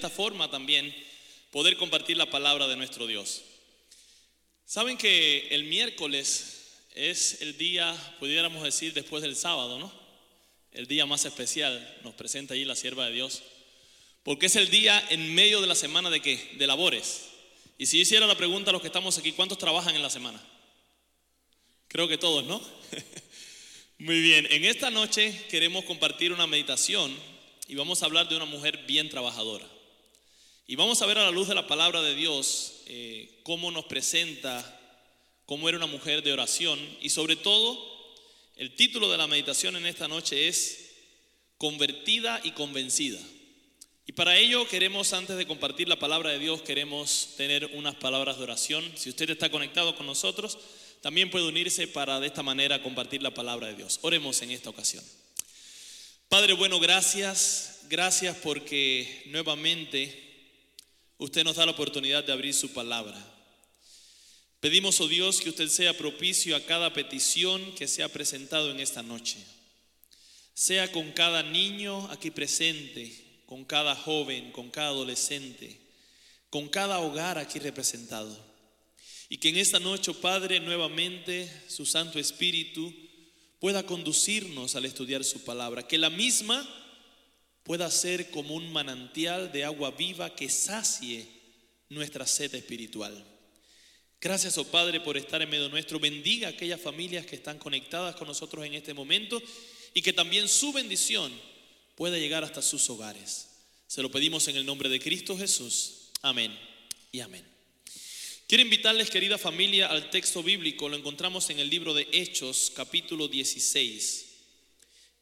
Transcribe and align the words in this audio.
esta 0.00 0.08
forma 0.08 0.50
también 0.50 0.96
poder 1.50 1.76
compartir 1.76 2.16
la 2.16 2.30
palabra 2.30 2.66
de 2.66 2.74
nuestro 2.74 3.06
Dios. 3.06 3.42
Saben 4.64 4.96
que 4.96 5.48
el 5.50 5.64
miércoles 5.64 6.86
es 6.94 7.42
el 7.42 7.58
día, 7.58 7.94
pudiéramos 8.18 8.62
decir, 8.62 8.94
después 8.94 9.22
del 9.22 9.36
sábado, 9.36 9.78
¿no? 9.78 9.92
El 10.72 10.86
día 10.86 11.04
más 11.04 11.26
especial, 11.26 11.98
nos 12.02 12.14
presenta 12.14 12.54
allí 12.54 12.64
la 12.64 12.76
sierva 12.76 13.04
de 13.04 13.12
Dios, 13.12 13.42
porque 14.22 14.46
es 14.46 14.56
el 14.56 14.70
día 14.70 15.06
en 15.10 15.34
medio 15.34 15.60
de 15.60 15.66
la 15.66 15.74
semana 15.74 16.08
de 16.08 16.22
qué? 16.22 16.54
De 16.56 16.66
labores. 16.66 17.26
Y 17.76 17.84
si 17.84 18.00
hiciera 18.00 18.26
la 18.26 18.38
pregunta 18.38 18.70
a 18.70 18.72
los 18.72 18.80
que 18.80 18.88
estamos 18.88 19.18
aquí, 19.18 19.32
¿cuántos 19.32 19.58
trabajan 19.58 19.94
en 19.94 20.02
la 20.02 20.08
semana? 20.08 20.42
Creo 21.88 22.08
que 22.08 22.16
todos, 22.16 22.42
¿no? 22.46 22.58
Muy 23.98 24.22
bien, 24.22 24.46
en 24.50 24.64
esta 24.64 24.88
noche 24.88 25.44
queremos 25.50 25.84
compartir 25.84 26.32
una 26.32 26.46
meditación 26.46 27.14
y 27.68 27.74
vamos 27.74 28.02
a 28.02 28.06
hablar 28.06 28.30
de 28.30 28.36
una 28.36 28.46
mujer 28.46 28.78
bien 28.86 29.10
trabajadora. 29.10 29.66
Y 30.70 30.76
vamos 30.76 31.02
a 31.02 31.06
ver 31.06 31.18
a 31.18 31.24
la 31.24 31.32
luz 31.32 31.48
de 31.48 31.56
la 31.56 31.66
palabra 31.66 32.00
de 32.00 32.14
Dios 32.14 32.82
eh, 32.86 33.40
cómo 33.42 33.72
nos 33.72 33.86
presenta 33.86 34.80
cómo 35.44 35.68
era 35.68 35.78
una 35.78 35.88
mujer 35.88 36.22
de 36.22 36.32
oración 36.32 36.78
y 37.00 37.10
sobre 37.10 37.34
todo 37.34 37.76
el 38.54 38.76
título 38.76 39.10
de 39.10 39.18
la 39.18 39.26
meditación 39.26 39.74
en 39.74 39.84
esta 39.84 40.06
noche 40.06 40.46
es 40.46 40.92
Convertida 41.58 42.40
y 42.44 42.52
convencida. 42.52 43.18
Y 44.06 44.12
para 44.12 44.36
ello 44.38 44.68
queremos, 44.68 45.12
antes 45.12 45.36
de 45.36 45.44
compartir 45.48 45.88
la 45.88 45.98
palabra 45.98 46.30
de 46.30 46.38
Dios, 46.38 46.62
queremos 46.62 47.30
tener 47.36 47.66
unas 47.74 47.96
palabras 47.96 48.36
de 48.38 48.44
oración. 48.44 48.92
Si 48.94 49.10
usted 49.10 49.28
está 49.28 49.50
conectado 49.50 49.96
con 49.96 50.06
nosotros, 50.06 50.56
también 51.00 51.32
puede 51.32 51.48
unirse 51.48 51.88
para 51.88 52.20
de 52.20 52.28
esta 52.28 52.44
manera 52.44 52.80
compartir 52.80 53.24
la 53.24 53.34
palabra 53.34 53.66
de 53.66 53.74
Dios. 53.74 53.98
Oremos 54.02 54.40
en 54.42 54.52
esta 54.52 54.70
ocasión. 54.70 55.04
Padre 56.28 56.52
bueno, 56.52 56.78
gracias, 56.78 57.80
gracias 57.88 58.36
porque 58.36 59.24
nuevamente 59.26 60.29
usted 61.20 61.44
nos 61.44 61.56
da 61.56 61.66
la 61.66 61.72
oportunidad 61.72 62.24
de 62.24 62.32
abrir 62.32 62.54
su 62.54 62.72
palabra. 62.72 63.16
Pedimos, 64.58 65.00
oh 65.00 65.08
Dios, 65.08 65.40
que 65.40 65.50
usted 65.50 65.68
sea 65.68 65.96
propicio 65.96 66.56
a 66.56 66.64
cada 66.64 66.92
petición 66.92 67.74
que 67.74 67.86
se 67.86 68.02
ha 68.02 68.08
presentado 68.08 68.70
en 68.70 68.80
esta 68.80 69.02
noche. 69.02 69.38
Sea 70.54 70.90
con 70.92 71.12
cada 71.12 71.42
niño 71.42 72.10
aquí 72.10 72.30
presente, 72.30 73.42
con 73.46 73.64
cada 73.64 73.94
joven, 73.94 74.50
con 74.52 74.70
cada 74.70 74.88
adolescente, 74.88 75.80
con 76.48 76.68
cada 76.68 76.98
hogar 76.98 77.38
aquí 77.38 77.58
representado. 77.58 78.36
Y 79.28 79.38
que 79.38 79.50
en 79.50 79.56
esta 79.56 79.78
noche, 79.78 80.10
oh 80.10 80.14
Padre, 80.14 80.58
nuevamente 80.58 81.50
su 81.68 81.86
Santo 81.86 82.18
Espíritu 82.18 82.92
pueda 83.60 83.84
conducirnos 83.84 84.74
al 84.74 84.86
estudiar 84.86 85.22
su 85.22 85.44
palabra. 85.44 85.86
Que 85.86 85.98
la 85.98 86.10
misma 86.10 86.66
pueda 87.70 87.88
ser 87.88 88.32
como 88.32 88.56
un 88.56 88.72
manantial 88.72 89.52
de 89.52 89.62
agua 89.62 89.92
viva 89.92 90.34
que 90.34 90.50
sacie 90.50 91.24
nuestra 91.88 92.26
sed 92.26 92.52
espiritual. 92.56 93.24
Gracias, 94.20 94.58
oh 94.58 94.64
Padre, 94.64 94.98
por 94.98 95.16
estar 95.16 95.40
en 95.40 95.50
medio 95.50 95.68
nuestro. 95.68 96.00
Bendiga 96.00 96.48
a 96.48 96.50
aquellas 96.50 96.80
familias 96.80 97.26
que 97.26 97.36
están 97.36 97.60
conectadas 97.60 98.16
con 98.16 98.26
nosotros 98.26 98.66
en 98.66 98.74
este 98.74 98.92
momento 98.92 99.40
y 99.94 100.02
que 100.02 100.12
también 100.12 100.48
su 100.48 100.72
bendición 100.72 101.32
pueda 101.94 102.18
llegar 102.18 102.42
hasta 102.42 102.60
sus 102.60 102.90
hogares. 102.90 103.50
Se 103.86 104.02
lo 104.02 104.10
pedimos 104.10 104.48
en 104.48 104.56
el 104.56 104.66
nombre 104.66 104.88
de 104.88 104.98
Cristo 104.98 105.38
Jesús. 105.38 106.10
Amén 106.22 106.52
y 107.12 107.20
amén. 107.20 107.46
Quiero 108.48 108.64
invitarles, 108.64 109.10
querida 109.10 109.38
familia, 109.38 109.86
al 109.86 110.10
texto 110.10 110.42
bíblico. 110.42 110.88
Lo 110.88 110.96
encontramos 110.96 111.48
en 111.50 111.60
el 111.60 111.70
libro 111.70 111.94
de 111.94 112.08
Hechos, 112.10 112.72
capítulo 112.74 113.28
16. 113.28 114.26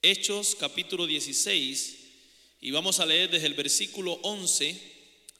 Hechos, 0.00 0.56
capítulo 0.58 1.06
16 1.06 1.97
y 2.60 2.70
vamos 2.70 2.98
a 2.98 3.06
leer 3.06 3.30
desde 3.30 3.46
el 3.46 3.54
versículo 3.54 4.14
11 4.22 4.80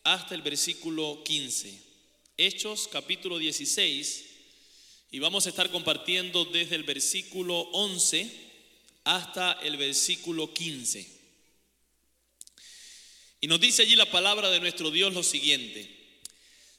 hasta 0.04 0.34
el 0.34 0.42
versículo 0.42 1.22
15. 1.24 1.82
Hechos 2.36 2.88
capítulo 2.92 3.38
16 3.38 4.24
y 5.10 5.18
vamos 5.18 5.46
a 5.46 5.48
estar 5.48 5.70
compartiendo 5.70 6.44
desde 6.44 6.76
el 6.76 6.84
versículo 6.84 7.58
11 7.72 8.30
hasta 9.04 9.52
el 9.62 9.76
versículo 9.76 10.52
15. 10.52 11.18
Y 13.40 13.46
nos 13.48 13.60
dice 13.60 13.82
allí 13.82 13.96
la 13.96 14.10
palabra 14.10 14.50
de 14.50 14.60
nuestro 14.60 14.90
Dios 14.90 15.12
lo 15.12 15.22
siguiente. 15.22 15.96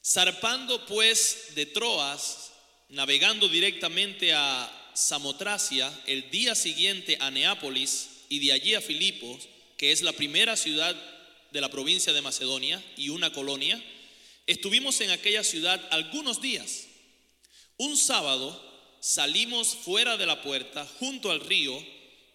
Zarpando 0.05 0.85
pues 0.85 1.55
de 1.55 1.65
Troas, 1.65 2.53
navegando 2.89 3.49
directamente 3.49 4.33
a 4.33 4.91
Samotracia, 4.93 5.91
el 6.07 6.29
día 6.31 6.55
siguiente 6.55 7.17
a 7.19 7.29
Neápolis 7.29 8.09
y 8.29 8.39
de 8.39 8.53
allí 8.53 8.73
a 8.75 8.81
Filipos, 8.81 9.47
que 9.79 9.93
es 9.93 10.01
la 10.01 10.11
primera 10.11 10.57
ciudad 10.57 10.93
de 11.51 11.61
la 11.61 11.71
provincia 11.71 12.11
de 12.11 12.21
Macedonia 12.21 12.83
y 12.97 13.07
una 13.07 13.31
colonia, 13.31 13.81
estuvimos 14.45 14.99
en 14.99 15.09
aquella 15.09 15.41
ciudad 15.41 15.81
algunos 15.91 16.41
días. 16.41 16.87
Un 17.77 17.95
sábado 17.95 18.61
salimos 18.99 19.69
fuera 19.69 20.17
de 20.17 20.25
la 20.25 20.41
puerta, 20.41 20.85
junto 20.99 21.31
al 21.31 21.39
río, 21.39 21.81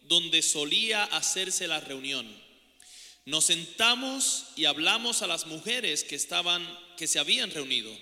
donde 0.05 0.41
solía 0.41 1.05
hacerse 1.05 1.69
la 1.69 1.81
reunión. 1.81 2.27
Nos 3.27 3.45
sentamos 3.45 4.47
y 4.57 4.65
hablamos 4.65 5.21
a 5.21 5.27
las 5.27 5.47
mujeres 5.47 6.03
que 6.03 6.17
estaban 6.17 6.67
que 6.97 7.07
se 7.07 7.19
habían 7.19 7.51
reunido. 7.51 7.95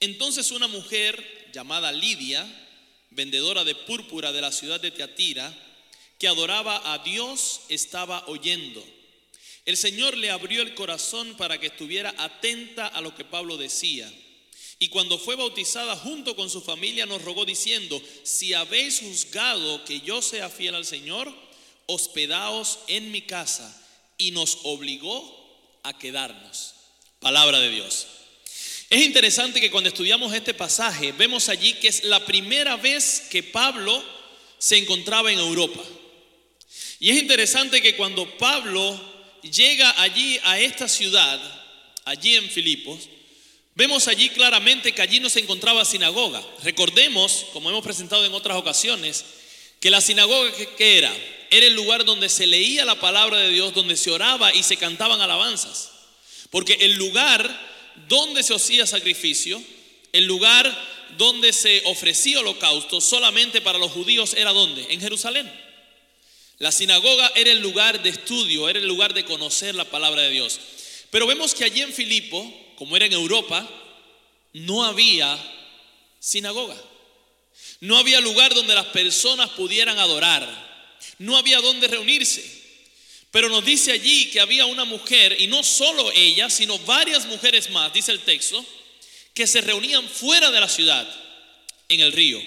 Entonces 0.00 0.50
una 0.50 0.66
mujer 0.66 1.52
llamada 1.52 1.92
Lidia, 1.92 2.44
vendedora 3.10 3.62
de 3.62 3.76
púrpura 3.76 4.32
de 4.32 4.40
la 4.40 4.50
ciudad 4.50 4.80
de 4.80 4.90
Teatira, 4.90 5.56
que 6.24 6.28
adoraba 6.28 6.94
a 6.94 7.00
Dios 7.00 7.60
estaba 7.68 8.24
oyendo. 8.28 8.82
El 9.66 9.76
Señor 9.76 10.16
le 10.16 10.30
abrió 10.30 10.62
el 10.62 10.74
corazón 10.74 11.34
para 11.36 11.60
que 11.60 11.66
estuviera 11.66 12.14
atenta 12.16 12.86
a 12.86 13.02
lo 13.02 13.14
que 13.14 13.26
Pablo 13.26 13.58
decía. 13.58 14.10
Y 14.78 14.88
cuando 14.88 15.18
fue 15.18 15.36
bautizada 15.36 15.94
junto 15.96 16.34
con 16.34 16.48
su 16.48 16.62
familia 16.62 17.04
nos 17.04 17.20
rogó 17.20 17.44
diciendo, 17.44 18.02
si 18.22 18.54
habéis 18.54 19.00
juzgado 19.00 19.84
que 19.84 20.00
yo 20.00 20.22
sea 20.22 20.48
fiel 20.48 20.76
al 20.76 20.86
Señor, 20.86 21.30
hospedaos 21.84 22.78
en 22.86 23.12
mi 23.12 23.20
casa. 23.20 23.86
Y 24.16 24.30
nos 24.30 24.60
obligó 24.62 25.78
a 25.82 25.98
quedarnos. 25.98 26.72
Palabra 27.20 27.60
de 27.60 27.68
Dios. 27.68 28.06
Es 28.88 29.04
interesante 29.04 29.60
que 29.60 29.70
cuando 29.70 29.88
estudiamos 29.88 30.32
este 30.32 30.54
pasaje 30.54 31.12
vemos 31.12 31.50
allí 31.50 31.74
que 31.74 31.88
es 31.88 32.02
la 32.04 32.24
primera 32.24 32.78
vez 32.78 33.26
que 33.30 33.42
Pablo 33.42 34.02
se 34.56 34.78
encontraba 34.78 35.30
en 35.30 35.38
Europa. 35.38 35.82
Y 37.00 37.10
es 37.10 37.18
interesante 37.18 37.82
que 37.82 37.96
cuando 37.96 38.28
Pablo 38.38 38.98
llega 39.42 40.00
allí 40.00 40.38
a 40.44 40.58
esta 40.58 40.88
ciudad, 40.88 41.40
allí 42.04 42.36
en 42.36 42.48
Filipos, 42.48 43.08
vemos 43.74 44.08
allí 44.08 44.28
claramente 44.30 44.92
que 44.92 45.02
allí 45.02 45.20
no 45.20 45.28
se 45.28 45.40
encontraba 45.40 45.84
sinagoga. 45.84 46.42
Recordemos, 46.62 47.46
como 47.52 47.70
hemos 47.70 47.84
presentado 47.84 48.24
en 48.24 48.34
otras 48.34 48.56
ocasiones, 48.56 49.24
que 49.80 49.90
la 49.90 50.00
sinagoga 50.00 50.50
¿qué 50.78 50.98
era? 50.98 51.14
Era 51.50 51.66
el 51.66 51.74
lugar 51.74 52.04
donde 52.04 52.28
se 52.28 52.46
leía 52.46 52.84
la 52.84 52.98
palabra 52.98 53.38
de 53.38 53.50
Dios, 53.50 53.74
donde 53.74 53.96
se 53.96 54.10
oraba 54.10 54.52
y 54.54 54.62
se 54.62 54.76
cantaban 54.76 55.20
alabanzas. 55.20 55.90
Porque 56.50 56.74
el 56.80 56.94
lugar 56.94 57.74
donde 58.08 58.42
se 58.42 58.54
hacía 58.54 58.86
sacrificio, 58.86 59.62
el 60.12 60.24
lugar 60.24 60.94
donde 61.18 61.52
se 61.52 61.82
ofrecía 61.84 62.40
holocausto 62.40 63.00
solamente 63.00 63.60
para 63.60 63.78
los 63.78 63.92
judíos 63.92 64.34
era 64.34 64.52
donde? 64.52 64.86
En 64.92 65.00
Jerusalén. 65.00 65.63
La 66.58 66.70
sinagoga 66.70 67.32
era 67.34 67.50
el 67.50 67.60
lugar 67.60 68.02
de 68.02 68.10
estudio, 68.10 68.68
era 68.68 68.78
el 68.78 68.86
lugar 68.86 69.12
de 69.12 69.24
conocer 69.24 69.74
la 69.74 69.84
palabra 69.84 70.22
de 70.22 70.30
Dios. 70.30 70.60
Pero 71.10 71.26
vemos 71.26 71.54
que 71.54 71.64
allí 71.64 71.82
en 71.82 71.92
Filipo, 71.92 72.52
como 72.76 72.96
era 72.96 73.06
en 73.06 73.12
Europa, 73.12 73.68
no 74.52 74.84
había 74.84 75.36
sinagoga. 76.20 76.76
No 77.80 77.98
había 77.98 78.20
lugar 78.20 78.54
donde 78.54 78.74
las 78.74 78.86
personas 78.86 79.50
pudieran 79.50 79.98
adorar. 79.98 80.48
No 81.18 81.36
había 81.36 81.60
donde 81.60 81.88
reunirse. 81.88 82.62
Pero 83.30 83.48
nos 83.48 83.64
dice 83.64 83.90
allí 83.90 84.30
que 84.30 84.40
había 84.40 84.64
una 84.66 84.84
mujer, 84.84 85.36
y 85.40 85.48
no 85.48 85.64
solo 85.64 86.12
ella, 86.12 86.48
sino 86.48 86.78
varias 86.80 87.26
mujeres 87.26 87.68
más, 87.70 87.92
dice 87.92 88.12
el 88.12 88.20
texto, 88.20 88.64
que 89.34 89.48
se 89.48 89.60
reunían 89.60 90.08
fuera 90.08 90.52
de 90.52 90.60
la 90.60 90.68
ciudad, 90.68 91.08
en 91.88 92.00
el 92.00 92.12
río. 92.12 92.40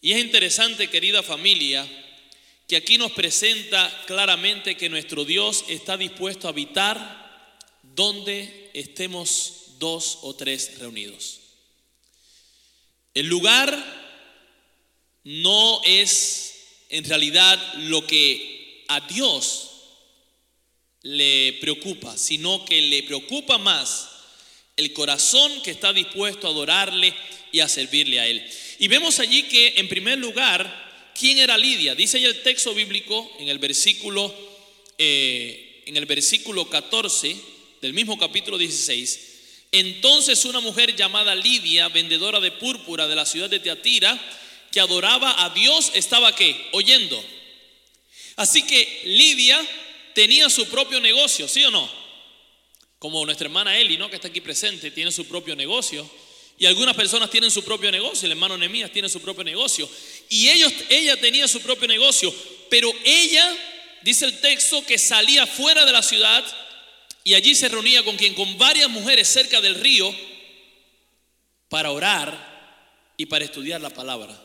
Y 0.00 0.12
es 0.12 0.20
interesante, 0.20 0.88
querida 0.88 1.24
familia, 1.24 1.84
que 2.70 2.76
aquí 2.76 2.98
nos 2.98 3.10
presenta 3.10 4.04
claramente 4.06 4.76
que 4.76 4.88
nuestro 4.88 5.24
Dios 5.24 5.64
está 5.66 5.96
dispuesto 5.96 6.46
a 6.46 6.50
habitar 6.50 7.50
donde 7.82 8.70
estemos 8.74 9.72
dos 9.80 10.18
o 10.22 10.36
tres 10.36 10.78
reunidos. 10.78 11.40
El 13.12 13.26
lugar 13.26 13.76
no 15.24 15.80
es 15.84 16.84
en 16.90 17.04
realidad 17.06 17.60
lo 17.78 18.06
que 18.06 18.84
a 18.86 19.00
Dios 19.00 19.70
le 21.02 21.54
preocupa, 21.54 22.16
sino 22.16 22.64
que 22.64 22.80
le 22.82 23.02
preocupa 23.02 23.58
más 23.58 24.10
el 24.76 24.92
corazón 24.92 25.60
que 25.62 25.72
está 25.72 25.92
dispuesto 25.92 26.46
a 26.46 26.50
adorarle 26.50 27.12
y 27.50 27.58
a 27.58 27.68
servirle 27.68 28.20
a 28.20 28.28
Él. 28.28 28.48
Y 28.78 28.86
vemos 28.86 29.18
allí 29.18 29.42
que 29.42 29.74
en 29.78 29.88
primer 29.88 30.18
lugar 30.18 30.89
¿Quién 31.20 31.36
era 31.36 31.58
Lidia? 31.58 31.94
Dice 31.94 32.16
ahí 32.16 32.24
el 32.24 32.40
texto 32.40 32.72
bíblico 32.72 33.30
en 33.38 33.50
el 33.50 33.58
versículo, 33.58 34.34
eh, 34.96 35.82
en 35.84 35.98
el 35.98 36.06
versículo 36.06 36.70
14, 36.70 37.36
del 37.82 37.92
mismo 37.92 38.16
capítulo 38.16 38.56
16, 38.56 39.20
entonces 39.70 40.46
una 40.46 40.60
mujer 40.60 40.96
llamada 40.96 41.34
Lidia, 41.34 41.90
vendedora 41.90 42.40
de 42.40 42.52
púrpura 42.52 43.06
de 43.06 43.16
la 43.16 43.26
ciudad 43.26 43.50
de 43.50 43.60
Teatira, 43.60 44.18
que 44.72 44.80
adoraba 44.80 45.44
a 45.44 45.50
Dios, 45.50 45.92
estaba 45.92 46.34
qué? 46.34 46.56
Oyendo. 46.72 47.22
Así 48.36 48.62
que 48.62 49.02
Lidia 49.04 49.60
tenía 50.14 50.48
su 50.48 50.64
propio 50.68 51.02
negocio, 51.02 51.46
¿sí 51.48 51.62
o 51.66 51.70
no? 51.70 51.86
Como 52.98 53.26
nuestra 53.26 53.44
hermana 53.44 53.76
Eli, 53.76 53.98
¿no? 53.98 54.08
Que 54.08 54.16
está 54.16 54.28
aquí 54.28 54.40
presente, 54.40 54.90
tiene 54.90 55.12
su 55.12 55.26
propio 55.26 55.54
negocio. 55.54 56.10
Y 56.60 56.66
algunas 56.66 56.94
personas 56.94 57.30
tienen 57.30 57.50
su 57.50 57.64
propio 57.64 57.90
negocio, 57.90 58.26
el 58.26 58.32
hermano 58.32 58.56
Nemías 58.58 58.92
tiene 58.92 59.08
su 59.08 59.20
propio 59.22 59.42
negocio. 59.42 59.88
Y 60.30 60.48
ellos, 60.48 60.72
ella 60.88 61.20
tenía 61.20 61.48
su 61.48 61.60
propio 61.60 61.88
negocio, 61.88 62.32
pero 62.70 62.90
ella, 63.04 63.56
dice 64.02 64.24
el 64.24 64.40
texto, 64.40 64.86
que 64.86 64.96
salía 64.96 65.44
fuera 65.44 65.84
de 65.84 65.90
la 65.90 66.04
ciudad 66.04 66.44
y 67.24 67.34
allí 67.34 67.54
se 67.54 67.68
reunía 67.68 68.04
con 68.04 68.16
quien, 68.16 68.34
con 68.34 68.56
varias 68.56 68.88
mujeres 68.88 69.28
cerca 69.28 69.60
del 69.60 69.74
río 69.74 70.14
para 71.68 71.90
orar 71.90 73.12
y 73.16 73.26
para 73.26 73.44
estudiar 73.44 73.80
la 73.80 73.90
palabra. 73.90 74.40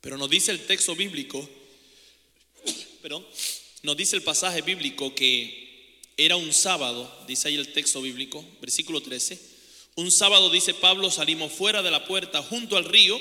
Pero 0.00 0.16
nos 0.18 0.30
dice 0.30 0.52
el 0.52 0.64
texto 0.66 0.94
bíblico, 0.94 1.48
perdón, 3.02 3.26
nos 3.82 3.96
dice 3.96 4.14
el 4.14 4.22
pasaje 4.22 4.62
bíblico 4.62 5.16
que 5.16 6.00
era 6.16 6.36
un 6.36 6.52
sábado, 6.52 7.24
dice 7.26 7.48
ahí 7.48 7.56
el 7.56 7.72
texto 7.72 8.00
bíblico, 8.00 8.44
versículo 8.60 9.02
13. 9.02 9.36
Un 9.96 10.12
sábado, 10.12 10.48
dice 10.48 10.74
Pablo, 10.74 11.10
salimos 11.10 11.52
fuera 11.52 11.82
de 11.82 11.90
la 11.90 12.04
puerta 12.04 12.40
junto 12.40 12.76
al 12.76 12.84
río, 12.84 13.18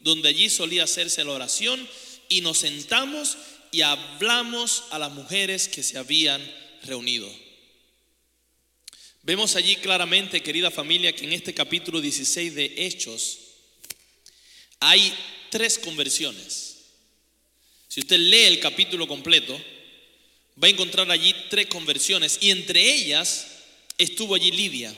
donde 0.00 0.28
allí 0.28 0.50
solía 0.50 0.84
hacerse 0.84 1.24
la 1.24 1.32
oración, 1.32 1.88
y 2.28 2.40
nos 2.40 2.58
sentamos 2.58 3.36
y 3.72 3.82
hablamos 3.82 4.84
a 4.90 4.98
las 4.98 5.12
mujeres 5.12 5.68
que 5.68 5.82
se 5.82 5.98
habían 5.98 6.42
reunido. 6.82 7.30
Vemos 9.22 9.54
allí 9.56 9.76
claramente, 9.76 10.42
querida 10.42 10.70
familia, 10.70 11.14
que 11.14 11.24
en 11.24 11.32
este 11.32 11.52
capítulo 11.52 12.00
16 12.00 12.54
de 12.54 12.86
Hechos 12.86 13.38
hay 14.80 15.12
tres 15.50 15.78
conversiones. 15.78 16.76
Si 17.88 18.00
usted 18.00 18.18
lee 18.18 18.44
el 18.44 18.60
capítulo 18.60 19.06
completo, 19.06 19.60
va 20.62 20.68
a 20.68 20.70
encontrar 20.70 21.10
allí 21.10 21.34
tres 21.50 21.66
conversiones 21.66 22.38
y 22.40 22.50
entre 22.50 22.80
ellas 22.94 23.46
estuvo 23.98 24.34
allí 24.34 24.50
Lidia. 24.50 24.94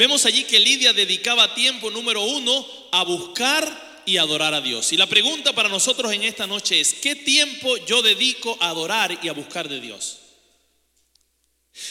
Vemos 0.00 0.24
allí 0.24 0.44
que 0.44 0.58
Lidia 0.58 0.94
dedicaba 0.94 1.54
tiempo 1.54 1.90
número 1.90 2.22
uno 2.22 2.66
a 2.90 3.04
buscar 3.04 4.02
y 4.06 4.16
adorar 4.16 4.54
a 4.54 4.62
Dios. 4.62 4.94
Y 4.94 4.96
la 4.96 5.06
pregunta 5.06 5.52
para 5.52 5.68
nosotros 5.68 6.10
en 6.10 6.22
esta 6.22 6.46
noche 6.46 6.80
es, 6.80 6.94
¿qué 6.94 7.16
tiempo 7.16 7.76
yo 7.84 8.00
dedico 8.00 8.56
a 8.62 8.70
adorar 8.70 9.18
y 9.22 9.28
a 9.28 9.34
buscar 9.34 9.68
de 9.68 9.78
Dios? 9.78 10.20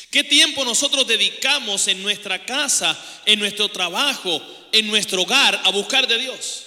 ¿Qué 0.10 0.24
tiempo 0.24 0.66
nosotros 0.66 1.06
dedicamos 1.06 1.88
en 1.88 2.02
nuestra 2.02 2.44
casa, 2.48 3.00
en 3.28 3.38
nuestro 3.38 3.70
trabajo, 3.70 4.42
en 4.72 4.88
nuestro 4.88 5.22
hogar 5.22 5.62
a 5.64 5.70
buscar 5.70 6.08
de 6.08 6.18
Dios? 6.18 6.64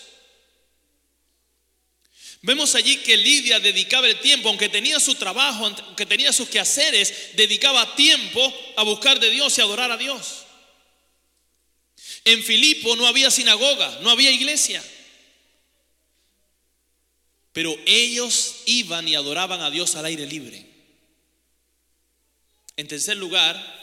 Vemos 2.42 2.76
allí 2.76 2.98
que 2.98 3.16
Lidia 3.16 3.58
dedicaba 3.58 4.06
el 4.06 4.20
tiempo, 4.20 4.48
aunque 4.48 4.68
tenía 4.68 5.00
su 5.00 5.16
trabajo, 5.16 5.66
aunque 5.66 6.06
tenía 6.06 6.32
sus 6.32 6.48
quehaceres, 6.48 7.34
dedicaba 7.34 7.96
tiempo 7.96 8.54
a 8.76 8.84
buscar 8.84 9.18
de 9.18 9.30
Dios 9.30 9.58
y 9.58 9.60
adorar 9.60 9.90
a 9.90 9.96
Dios. 9.96 10.44
En 12.24 12.42
Filipo 12.42 12.94
no 12.96 13.06
había 13.06 13.30
sinagoga, 13.30 14.00
no 14.02 14.10
había 14.10 14.30
iglesia. 14.30 14.82
Pero 17.52 17.76
ellos 17.84 18.62
iban 18.66 19.06
y 19.08 19.14
adoraban 19.14 19.60
a 19.60 19.70
Dios 19.70 19.94
al 19.96 20.06
aire 20.06 20.26
libre. 20.26 20.66
En 22.76 22.88
tercer 22.88 23.16
lugar, 23.16 23.82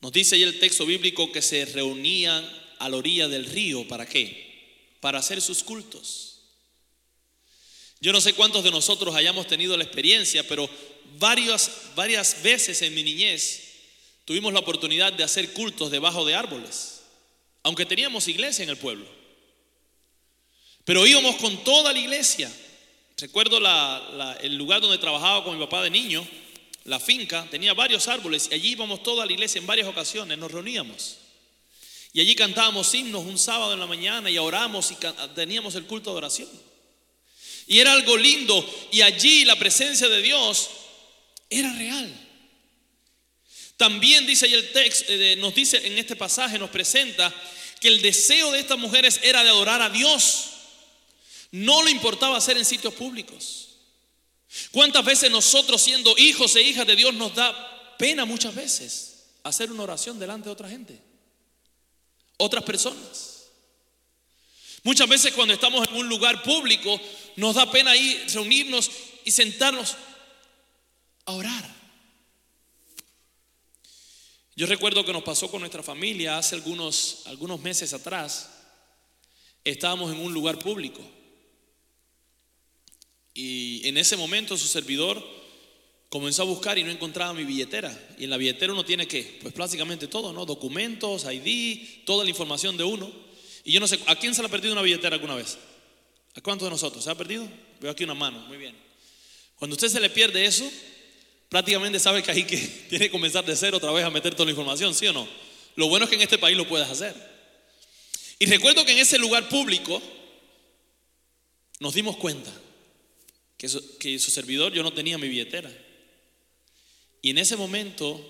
nos 0.00 0.12
dice 0.12 0.36
ahí 0.36 0.42
el 0.42 0.58
texto 0.58 0.86
bíblico 0.86 1.30
que 1.32 1.42
se 1.42 1.64
reunían 1.66 2.48
a 2.78 2.88
la 2.88 2.96
orilla 2.96 3.28
del 3.28 3.44
río. 3.44 3.86
¿Para 3.88 4.06
qué? 4.06 4.96
Para 5.00 5.18
hacer 5.18 5.42
sus 5.42 5.62
cultos. 5.62 6.40
Yo 8.00 8.12
no 8.12 8.20
sé 8.20 8.34
cuántos 8.34 8.62
de 8.62 8.70
nosotros 8.70 9.14
hayamos 9.14 9.46
tenido 9.46 9.76
la 9.76 9.84
experiencia, 9.84 10.46
pero 10.46 10.68
varias, 11.18 11.70
varias 11.94 12.42
veces 12.42 12.82
en 12.82 12.94
mi 12.94 13.02
niñez 13.02 13.62
tuvimos 14.24 14.52
la 14.52 14.60
oportunidad 14.60 15.12
de 15.12 15.24
hacer 15.24 15.52
cultos 15.52 15.90
debajo 15.90 16.24
de 16.24 16.34
árboles, 16.34 16.95
aunque 17.66 17.84
teníamos 17.84 18.28
iglesia 18.28 18.62
en 18.62 18.68
el 18.68 18.76
pueblo. 18.76 19.04
Pero 20.84 21.04
íbamos 21.04 21.34
con 21.34 21.64
toda 21.64 21.92
la 21.92 21.98
iglesia. 21.98 22.48
Recuerdo 23.16 23.58
el 24.40 24.54
lugar 24.54 24.80
donde 24.80 24.98
trabajaba 24.98 25.42
con 25.42 25.58
mi 25.58 25.64
papá 25.64 25.82
de 25.82 25.90
niño 25.90 26.24
la 26.84 27.00
finca 27.00 27.44
tenía 27.50 27.74
varios 27.74 28.06
árboles 28.06 28.46
y 28.52 28.54
allí 28.54 28.68
íbamos 28.68 29.02
toda 29.02 29.26
la 29.26 29.32
iglesia 29.32 29.58
en 29.58 29.66
varias 29.66 29.88
ocasiones, 29.88 30.38
nos 30.38 30.52
reuníamos. 30.52 31.16
Y 32.12 32.20
allí 32.20 32.36
cantábamos 32.36 32.94
himnos 32.94 33.24
un 33.24 33.36
sábado 33.36 33.72
en 33.72 33.80
la 33.80 33.86
mañana 33.86 34.30
y 34.30 34.38
oramos 34.38 34.92
y 34.92 34.96
teníamos 35.34 35.74
el 35.74 35.86
culto 35.86 36.12
de 36.12 36.18
oración. 36.18 36.48
Y 37.66 37.80
era 37.80 37.92
algo 37.92 38.16
lindo 38.16 38.64
y 38.92 39.02
allí 39.02 39.44
la 39.44 39.56
presencia 39.56 40.08
de 40.08 40.22
Dios 40.22 40.70
era 41.50 41.72
real. 41.72 42.25
También 43.76 44.26
dice 44.26 44.46
ahí 44.46 44.54
el 44.54 44.72
texto, 44.72 45.12
eh, 45.12 45.36
nos 45.36 45.54
dice 45.54 45.86
en 45.86 45.98
este 45.98 46.16
pasaje, 46.16 46.58
nos 46.58 46.70
presenta 46.70 47.32
que 47.80 47.88
el 47.88 48.00
deseo 48.00 48.52
de 48.52 48.60
estas 48.60 48.78
mujeres 48.78 49.20
era 49.22 49.44
de 49.44 49.50
adorar 49.50 49.82
a 49.82 49.90
Dios. 49.90 50.50
No 51.50 51.82
le 51.82 51.90
importaba 51.90 52.36
hacer 52.36 52.56
en 52.56 52.64
sitios 52.64 52.94
públicos. 52.94 53.68
¿Cuántas 54.70 55.04
veces 55.04 55.30
nosotros 55.30 55.82
siendo 55.82 56.16
hijos 56.16 56.56
e 56.56 56.62
hijas 56.62 56.86
de 56.86 56.96
Dios 56.96 57.12
nos 57.14 57.34
da 57.34 57.96
pena 57.98 58.24
muchas 58.24 58.54
veces 58.54 59.24
hacer 59.42 59.70
una 59.70 59.82
oración 59.82 60.18
delante 60.18 60.48
de 60.48 60.52
otra 60.52 60.68
gente? 60.68 60.98
Otras 62.38 62.64
personas. 62.64 63.44
Muchas 64.82 65.08
veces 65.08 65.34
cuando 65.34 65.52
estamos 65.52 65.86
en 65.88 65.96
un 65.96 66.08
lugar 66.08 66.42
público 66.42 66.98
nos 67.36 67.54
da 67.56 67.70
pena 67.70 67.90
ahí 67.90 68.24
reunirnos 68.32 68.90
y 69.24 69.30
sentarnos 69.30 69.96
a 71.26 71.32
orar. 71.32 71.75
Yo 74.56 74.66
recuerdo 74.66 75.04
que 75.04 75.12
nos 75.12 75.22
pasó 75.22 75.50
con 75.50 75.60
nuestra 75.60 75.82
familia 75.82 76.38
hace 76.38 76.54
algunos, 76.54 77.22
algunos 77.26 77.60
meses 77.60 77.92
atrás. 77.92 78.50
Estábamos 79.62 80.10
en 80.12 80.20
un 80.20 80.32
lugar 80.32 80.58
público 80.58 81.02
y 83.34 83.86
en 83.86 83.98
ese 83.98 84.16
momento 84.16 84.56
su 84.56 84.66
servidor 84.66 85.22
comenzó 86.08 86.40
a 86.40 86.46
buscar 86.46 86.78
y 86.78 86.84
no 86.84 86.90
encontraba 86.90 87.34
mi 87.34 87.44
billetera. 87.44 87.92
Y 88.18 88.24
en 88.24 88.30
la 88.30 88.38
billetera 88.38 88.72
uno 88.72 88.82
tiene 88.82 89.06
que, 89.06 89.38
pues 89.42 89.52
prácticamente 89.52 90.08
todo, 90.08 90.32
¿no? 90.32 90.46
Documentos, 90.46 91.26
ID, 91.30 92.04
toda 92.06 92.24
la 92.24 92.30
información 92.30 92.78
de 92.78 92.84
uno. 92.84 93.12
Y 93.62 93.72
yo 93.72 93.80
no 93.80 93.86
sé, 93.86 94.00
¿a 94.06 94.16
quién 94.16 94.34
se 94.34 94.40
le 94.40 94.48
ha 94.48 94.50
perdido 94.50 94.72
una 94.72 94.80
billetera 94.80 95.16
alguna 95.16 95.34
vez? 95.34 95.58
¿A 96.34 96.40
cuántos 96.40 96.64
de 96.64 96.70
nosotros? 96.70 97.04
¿Se 97.04 97.10
ha 97.10 97.14
perdido? 97.14 97.46
Veo 97.78 97.90
aquí 97.90 98.04
una 98.04 98.14
mano, 98.14 98.40
muy 98.48 98.56
bien. 98.56 98.74
Cuando 99.56 99.74
usted 99.74 99.88
se 99.88 100.00
le 100.00 100.08
pierde 100.08 100.46
eso, 100.46 100.66
prácticamente 101.48 102.00
sabe 102.00 102.22
que 102.22 102.30
ahí 102.30 102.44
que 102.44 102.56
tiene 102.88 103.06
que 103.06 103.10
comenzar 103.10 103.44
de 103.44 103.56
cero 103.56 103.76
otra 103.78 103.92
vez 103.92 104.04
a 104.04 104.10
meter 104.10 104.34
toda 104.34 104.46
la 104.46 104.52
información, 104.52 104.94
¿sí 104.94 105.06
o 105.06 105.12
no? 105.12 105.28
Lo 105.76 105.88
bueno 105.88 106.04
es 106.04 106.10
que 106.10 106.16
en 106.16 106.22
este 106.22 106.38
país 106.38 106.56
lo 106.56 106.66
puedes 106.68 106.88
hacer. 106.88 107.14
Y 108.38 108.46
recuerdo 108.46 108.84
que 108.84 108.92
en 108.92 108.98
ese 108.98 109.18
lugar 109.18 109.48
público 109.48 110.02
nos 111.80 111.94
dimos 111.94 112.16
cuenta 112.16 112.52
que 113.56 113.68
su, 113.68 114.30
servidor 114.30 114.72
yo 114.72 114.82
no 114.82 114.92
tenía 114.92 115.18
mi 115.18 115.28
billetera. 115.28 115.72
Y 117.22 117.30
en 117.30 117.38
ese 117.38 117.56
momento, 117.56 118.20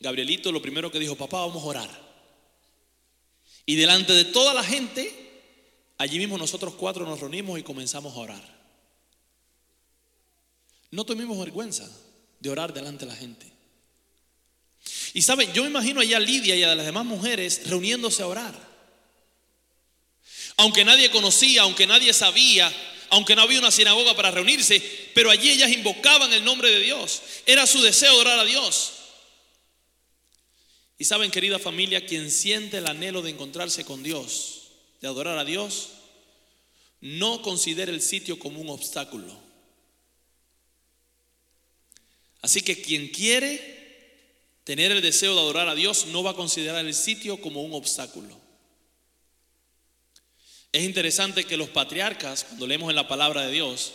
Gabrielito 0.00 0.50
lo 0.50 0.62
primero 0.62 0.90
que 0.90 0.98
dijo, 0.98 1.16
papá, 1.16 1.40
vamos 1.40 1.62
a 1.62 1.66
orar. 1.66 2.04
Y 3.66 3.76
delante 3.76 4.12
de 4.12 4.24
toda 4.26 4.52
la 4.52 4.62
gente, 4.62 5.12
allí 5.98 6.18
mismo 6.18 6.36
nosotros 6.36 6.74
cuatro 6.74 7.06
nos 7.06 7.20
reunimos 7.20 7.58
y 7.58 7.62
comenzamos 7.62 8.14
a 8.14 8.18
orar. 8.18 8.54
No 10.90 11.04
tuvimos 11.04 11.38
vergüenza 11.38 11.88
de 12.44 12.50
orar 12.50 12.74
delante 12.74 13.06
de 13.06 13.10
la 13.10 13.16
gente. 13.16 13.46
Y 15.14 15.22
saben, 15.22 15.50
yo 15.54 15.62
me 15.62 15.70
imagino 15.70 16.02
allá 16.02 16.18
a 16.18 16.20
Lidia 16.20 16.54
y 16.54 16.62
a 16.62 16.74
las 16.74 16.84
demás 16.84 17.06
mujeres 17.06 17.62
reuniéndose 17.66 18.22
a 18.22 18.26
orar. 18.26 18.54
Aunque 20.58 20.84
nadie 20.84 21.10
conocía, 21.10 21.62
aunque 21.62 21.86
nadie 21.86 22.12
sabía, 22.12 22.70
aunque 23.08 23.34
no 23.34 23.40
había 23.40 23.58
una 23.58 23.70
sinagoga 23.70 24.14
para 24.14 24.30
reunirse, 24.30 24.78
pero 25.14 25.30
allí 25.30 25.48
ellas 25.48 25.72
invocaban 25.72 26.34
el 26.34 26.44
nombre 26.44 26.70
de 26.70 26.80
Dios. 26.80 27.22
Era 27.46 27.66
su 27.66 27.80
deseo 27.80 28.14
orar 28.18 28.38
a 28.38 28.44
Dios. 28.44 28.92
Y 30.98 31.06
saben, 31.06 31.30
querida 31.30 31.58
familia, 31.58 32.04
quien 32.04 32.30
siente 32.30 32.76
el 32.76 32.86
anhelo 32.86 33.22
de 33.22 33.30
encontrarse 33.30 33.86
con 33.86 34.02
Dios, 34.02 34.64
de 35.00 35.08
adorar 35.08 35.38
a 35.38 35.46
Dios, 35.46 35.92
no 37.00 37.40
considera 37.40 37.90
el 37.90 38.02
sitio 38.02 38.38
como 38.38 38.60
un 38.60 38.68
obstáculo. 38.68 39.44
Así 42.44 42.60
que 42.60 42.82
quien 42.82 43.08
quiere 43.08 43.58
tener 44.64 44.92
el 44.92 45.00
deseo 45.00 45.34
de 45.34 45.40
adorar 45.40 45.66
a 45.66 45.74
Dios 45.74 46.08
no 46.08 46.22
va 46.22 46.32
a 46.32 46.36
considerar 46.36 46.84
el 46.84 46.92
sitio 46.92 47.40
como 47.40 47.62
un 47.62 47.72
obstáculo. 47.72 48.38
Es 50.70 50.84
interesante 50.84 51.44
que 51.44 51.56
los 51.56 51.70
patriarcas, 51.70 52.44
cuando 52.44 52.66
leemos 52.66 52.90
en 52.90 52.96
la 52.96 53.08
palabra 53.08 53.46
de 53.46 53.50
Dios, 53.50 53.94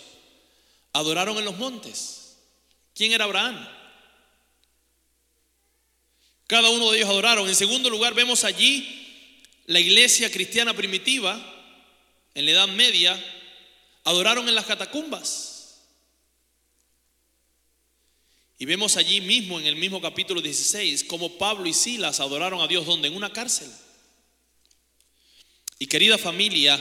adoraron 0.94 1.38
en 1.38 1.46
los 1.46 1.60
montes. 1.60 2.38
¿Quién 2.96 3.12
era 3.12 3.26
Abraham? 3.26 3.70
Cada 6.48 6.72
uno 6.72 6.90
de 6.90 6.98
ellos 6.98 7.10
adoraron. 7.12 7.48
En 7.48 7.54
segundo 7.56 7.88
lugar, 7.92 8.16
vemos 8.16 8.46
allí 8.46 9.46
la 9.68 9.80
iglesia 9.80 10.32
cristiana 10.32 10.74
primitiva, 10.74 11.40
en 12.34 12.46
la 12.46 12.52
Edad 12.54 12.68
Media, 12.70 13.24
adoraron 14.06 14.50
en 14.50 14.56
las 14.56 14.66
catacumbas. 14.66 15.59
Y 18.62 18.66
vemos 18.66 18.98
allí 18.98 19.22
mismo, 19.22 19.58
en 19.58 19.66
el 19.66 19.78
mismo 19.78 20.02
capítulo 20.02 20.42
16, 20.42 21.06
cómo 21.06 21.38
Pablo 21.38 21.66
y 21.66 21.74
Silas 21.74 22.20
adoraron 22.20 22.60
a 22.60 22.68
Dios 22.68 22.86
donde? 22.86 23.08
En 23.08 23.16
una 23.16 23.32
cárcel. 23.32 23.72
Y 25.80 25.88
querida 25.88 26.18
familia, 26.18 26.78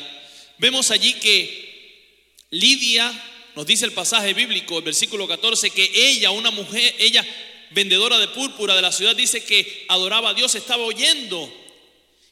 vemos 0.59 0.91
allí 0.91 1.15
que 1.15 2.35
Lidia, 2.51 3.13
nos 3.55 3.65
dice 3.65 3.85
el 3.85 3.93
pasaje 3.93 4.35
bíblico, 4.35 4.79
el 4.79 4.85
versículo 4.85 5.29
14, 5.29 5.71
que 5.71 5.89
ella, 5.95 6.33
una 6.33 6.51
mujer, 6.51 6.97
ella 6.99 7.25
vendedora 7.71 8.19
de 8.19 8.27
púrpura 8.27 8.75
de 8.75 8.83
la 8.83 8.91
ciudad, 8.91 9.15
dice 9.15 9.45
que 9.45 9.87
adoraba 9.89 10.31
a 10.31 10.35
Dios, 10.35 10.57
estaba 10.57 10.83
oyendo. 10.83 11.49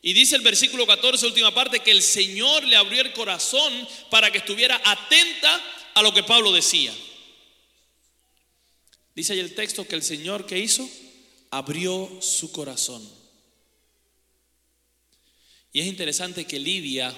Y 0.03 0.13
dice 0.13 0.35
el 0.35 0.43
versículo 0.43 0.89
14, 0.89 1.25
última 1.25 1.55
parte, 1.55 1.79
que 1.79 1.93
el 1.93 2.03
Señor 2.03 2.65
le 2.65 2.75
abrió 2.75 3.01
el 3.01 3.13
corazón 3.13 3.73
para 4.11 4.33
que 4.33 4.39
estuviera 4.39 4.81
atenta 4.85 5.65
a 5.95 6.03
lo 6.03 6.13
que 6.13 6.25
Pablo 6.25 6.51
decía. 6.51 6.93
Dice 9.17 9.33
ahí 9.33 9.41
el 9.41 9.55
texto 9.55 9.89
que 9.89 9.97
el 9.97 10.03
Señor 10.03 10.45
que 10.45 10.59
hizo, 10.59 10.87
abrió 11.51 12.21
su 12.21 12.53
corazón. 12.53 13.03
Y 15.73 15.81
es 15.81 15.87
interesante 15.87 16.45
que 16.45 16.59
Lidia, 16.59 17.15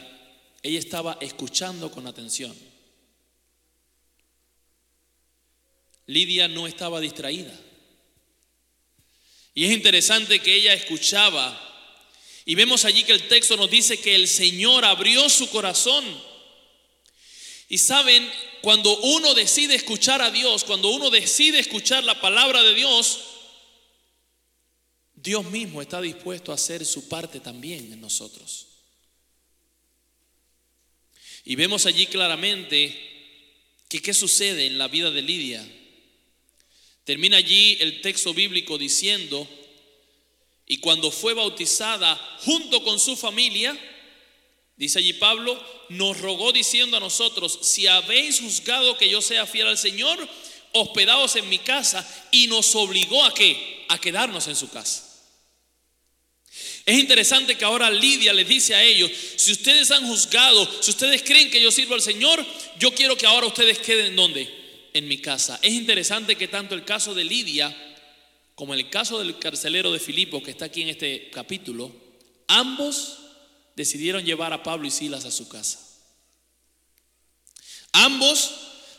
ella 0.62 0.78
estaba 0.78 1.18
escuchando 1.20 1.90
con 1.90 2.06
atención. 2.06 2.56
Lidia 6.06 6.46
no 6.46 6.68
estaba 6.68 7.00
distraída. 7.00 7.58
Y 9.52 9.64
es 9.64 9.72
interesante 9.72 10.38
que 10.38 10.54
ella 10.54 10.74
escuchaba. 10.74 11.64
Y 12.44 12.54
vemos 12.54 12.84
allí 12.84 13.02
que 13.02 13.12
el 13.12 13.26
texto 13.26 13.56
nos 13.56 13.70
dice 13.70 13.98
que 13.98 14.14
el 14.14 14.28
Señor 14.28 14.84
abrió 14.84 15.28
su 15.28 15.50
corazón. 15.50 16.04
Y 17.68 17.78
saben, 17.78 18.30
cuando 18.62 18.96
uno 18.98 19.34
decide 19.34 19.74
escuchar 19.74 20.22
a 20.22 20.30
Dios, 20.30 20.64
cuando 20.64 20.90
uno 20.90 21.10
decide 21.10 21.58
escuchar 21.58 22.04
la 22.04 22.20
palabra 22.20 22.62
de 22.62 22.74
Dios, 22.74 23.20
Dios 25.14 25.44
mismo 25.46 25.82
está 25.82 26.00
dispuesto 26.00 26.52
a 26.52 26.54
hacer 26.54 26.84
su 26.84 27.08
parte 27.08 27.40
también 27.40 27.92
en 27.92 28.00
nosotros. 28.00 28.66
Y 31.44 31.56
vemos 31.56 31.86
allí 31.86 32.06
claramente 32.06 32.94
que 33.88 34.00
qué 34.00 34.12
sucede 34.12 34.66
en 34.66 34.78
la 34.78 34.88
vida 34.88 35.10
de 35.10 35.22
Lidia. 35.22 35.66
Termina 37.04 37.38
allí 37.38 37.78
el 37.80 38.02
texto 38.02 38.34
bíblico 38.34 38.76
diciendo, 38.76 39.48
y 40.66 40.78
cuando 40.78 41.10
fue 41.10 41.32
bautizada 41.32 42.16
junto 42.40 42.84
con 42.84 43.00
su 43.00 43.16
familia, 43.16 43.78
dice 44.78 45.00
allí 45.00 45.12
Pablo, 45.12 45.62
nos 45.90 46.18
rogó 46.18 46.52
diciendo 46.52 46.96
a 46.96 47.00
nosotros, 47.00 47.58
si 47.60 47.86
habéis 47.86 48.40
juzgado 48.40 48.96
que 48.96 49.10
yo 49.10 49.20
sea 49.20 49.44
fiel 49.44 49.66
al 49.66 49.76
Señor, 49.76 50.26
hospedaos 50.72 51.36
en 51.36 51.48
mi 51.50 51.58
casa, 51.58 52.06
y 52.30 52.46
nos 52.46 52.74
obligó 52.74 53.22
a 53.24 53.34
qué? 53.34 53.84
A 53.90 54.00
quedarnos 54.00 54.46
en 54.48 54.56
su 54.56 54.70
casa. 54.70 55.04
Es 56.86 56.98
interesante 56.98 57.58
que 57.58 57.66
ahora 57.66 57.90
Lidia 57.90 58.32
les 58.32 58.48
dice 58.48 58.74
a 58.74 58.82
ellos, 58.82 59.10
si 59.36 59.52
ustedes 59.52 59.90
han 59.90 60.06
juzgado, 60.06 60.66
si 60.80 60.90
ustedes 60.90 61.22
creen 61.22 61.50
que 61.50 61.60
yo 61.60 61.70
sirvo 61.70 61.94
al 61.94 62.00
Señor, 62.00 62.44
yo 62.78 62.94
quiero 62.94 63.16
que 63.16 63.26
ahora 63.26 63.46
ustedes 63.46 63.78
queden 63.78 64.06
en 64.06 64.16
donde? 64.16 64.58
en 64.98 65.08
mi 65.08 65.18
casa. 65.18 65.58
Es 65.62 65.72
interesante 65.72 66.36
que 66.36 66.48
tanto 66.48 66.74
el 66.74 66.84
caso 66.84 67.14
de 67.14 67.24
Lidia 67.24 67.74
como 68.54 68.74
el 68.74 68.90
caso 68.90 69.18
del 69.20 69.38
carcelero 69.38 69.92
de 69.92 70.00
Filipo, 70.00 70.42
que 70.42 70.50
está 70.50 70.64
aquí 70.64 70.82
en 70.82 70.88
este 70.88 71.30
capítulo, 71.30 71.94
ambos 72.48 73.18
decidieron 73.78 74.24
llevar 74.24 74.52
a 74.52 74.64
Pablo 74.64 74.88
y 74.88 74.90
Silas 74.90 75.24
a 75.24 75.30
su 75.30 75.48
casa. 75.48 75.78
Ambos 77.92 78.50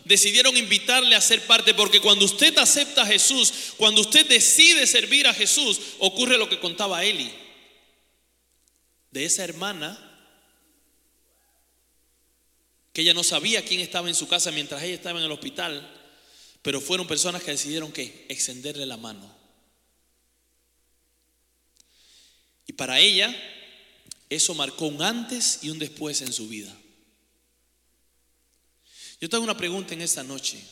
decidieron 0.06 0.56
invitarle 0.56 1.18
a 1.18 1.22
ser 1.22 1.46
parte, 1.46 1.74
porque 1.74 2.00
cuando 2.00 2.24
usted 2.24 2.58
acepta 2.58 3.02
a 3.02 3.06
Jesús, 3.06 3.74
cuando 3.76 4.00
usted 4.00 4.26
decide 4.26 4.88
servir 4.88 5.28
a 5.28 5.34
Jesús, 5.34 5.82
ocurre 6.00 6.38
lo 6.38 6.48
que 6.48 6.62
contaba 6.62 7.04
Eli, 7.04 7.30
de 9.12 9.26
esa 9.26 9.44
hermana 9.44 10.06
que 12.94 13.02
ella 13.02 13.14
no 13.14 13.26
sabía 13.26 13.66
quién 13.66 13.82
estaba 13.82 14.08
en 14.08 14.16
su 14.16 14.30
casa 14.30 14.50
mientras 14.50 14.82
ella 14.82 14.96
estaba 14.96 15.20
en 15.20 15.26
el 15.26 15.32
hospital, 15.34 15.94
pero 16.62 16.80
fueron 16.80 17.06
personas 17.06 17.44
que 17.44 17.52
decidieron 17.52 17.92
que 17.92 18.26
extenderle 18.30 18.86
la 18.86 18.96
mano. 18.96 19.30
Y 22.66 22.72
para 22.72 23.02
ella 23.02 23.36
eso 24.30 24.54
marcó 24.54 24.88
un 24.88 25.02
antes 25.02 25.60
y 25.62 25.70
un 25.70 25.80
después 25.80 26.22
en 26.22 26.32
su 26.32 26.48
vida. 26.48 26.76
Yo 29.20 29.30
tengo 29.30 29.44
una 29.44 29.58
pregunta 29.58 29.94
en 29.94 30.02
esta 30.02 30.24
noche. 30.24 30.64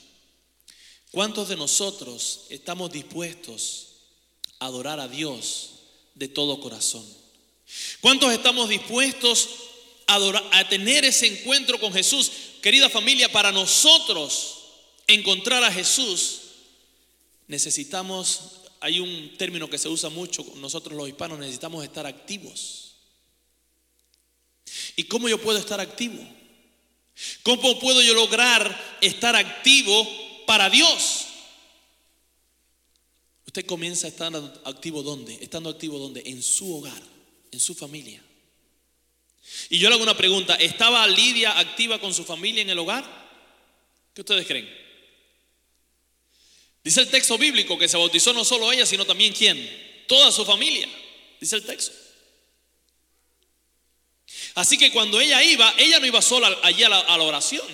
¿Cuántos 1.12 1.50
de 1.50 1.56
nosotros 1.56 2.46
estamos 2.50 2.92
dispuestos 2.92 3.88
a 4.60 4.68
adorar 4.68 5.00
a 5.00 5.08
Dios 5.08 5.72
de 6.16 6.28
todo 6.28 6.60
corazón? 6.60 7.06
¿Cuántos 8.02 8.32
estamos 8.32 8.70
dispuestos 8.70 9.50
a 10.08 10.70
tener 10.70 11.06
ese 11.06 11.28
encuentro 11.28 11.80
con 11.80 11.94
Jesús. 11.94 12.32
Querida 12.62 12.90
familia, 12.90 13.32
para 13.32 13.52
nosotros 13.52 14.56
encontrar 15.06 15.64
a 15.64 15.72
Jesús, 15.72 16.40
necesitamos, 17.48 18.62
hay 18.80 19.00
un 19.00 19.38
término 19.38 19.70
que 19.70 19.78
se 19.78 19.90
usa 19.90 20.10
mucho, 20.10 20.46
nosotros 20.56 20.96
los 20.96 21.08
hispanos 21.08 21.40
necesitamos 21.40 21.84
estar 21.84 22.06
activos. 22.06 22.87
¿Y 24.96 25.04
cómo 25.06 25.30
yo 25.30 25.42
puedo 25.42 25.60
estar 25.60 25.80
activo? 25.80 26.18
¿Cómo 27.44 27.80
puedo 27.80 28.02
yo 28.02 28.14
lograr 28.14 28.98
estar 29.02 29.36
activo 29.36 30.08
para 30.46 30.70
Dios? 30.70 31.26
Usted 33.46 33.66
comienza 33.66 34.08
estando 34.08 34.62
activo 34.66 35.02
¿dónde? 35.02 35.38
Estando 35.42 35.70
activo 35.70 35.98
¿dónde? 35.98 36.22
En 36.26 36.44
su 36.44 36.76
hogar, 36.76 37.02
en 37.52 37.60
su 37.60 37.74
familia. 37.74 38.22
Y 39.70 39.80
yo 39.80 39.90
le 39.90 39.96
hago 39.96 40.04
una 40.04 40.18
pregunta, 40.18 40.56
¿estaba 40.56 41.08
Lidia 41.08 41.58
activa 41.58 42.00
con 42.00 42.14
su 42.14 42.24
familia 42.24 42.62
en 42.62 42.70
el 42.70 42.80
hogar? 42.80 43.06
¿Qué 44.14 44.22
ustedes 44.22 44.46
creen? 44.46 44.70
Dice 46.84 47.02
el 47.02 47.10
texto 47.10 47.38
bíblico 47.38 47.78
que 47.78 47.90
se 47.90 47.98
bautizó 47.98 48.32
no 48.34 48.46
solo 48.46 48.72
ella, 48.72 48.86
sino 48.86 49.06
también 49.06 49.34
quién? 49.34 50.06
Toda 50.08 50.32
su 50.32 50.46
familia, 50.46 50.88
dice 51.40 51.56
el 51.58 51.64
texto. 51.64 52.07
Así 54.58 54.76
que 54.76 54.92
cuando 54.92 55.22
ella 55.22 55.44
iba, 55.44 55.72
ella 55.78 56.00
no 56.00 56.08
iba 56.08 56.20
sola 56.20 56.58
allí 56.64 56.82
a 56.82 56.90
la, 56.90 57.00
a 57.02 57.16
la 57.16 57.24
oración. 57.24 57.68